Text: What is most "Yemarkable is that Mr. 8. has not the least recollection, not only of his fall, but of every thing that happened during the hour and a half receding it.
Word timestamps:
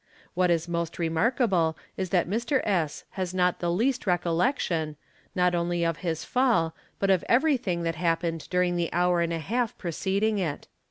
What 0.33 0.49
is 0.49 0.67
most 0.67 0.93
"Yemarkable 0.95 1.75
is 1.95 2.09
that 2.09 2.27
Mr. 2.27 2.59
8. 2.65 3.03
has 3.11 3.35
not 3.35 3.59
the 3.59 3.69
least 3.71 4.07
recollection, 4.07 4.95
not 5.35 5.53
only 5.53 5.83
of 5.85 5.97
his 5.97 6.25
fall, 6.25 6.73
but 6.97 7.11
of 7.11 7.23
every 7.29 7.55
thing 7.55 7.83
that 7.83 7.97
happened 7.97 8.47
during 8.49 8.77
the 8.77 8.91
hour 8.93 9.21
and 9.21 9.31
a 9.31 9.37
half 9.37 9.75
receding 9.83 10.39
it. 10.39 10.67